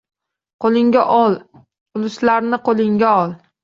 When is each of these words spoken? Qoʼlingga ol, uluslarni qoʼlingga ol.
Qoʼlingga 0.65 1.03
ol, 1.19 1.37
uluslarni 2.01 2.65
qoʼlingga 2.69 3.17
ol. 3.25 3.43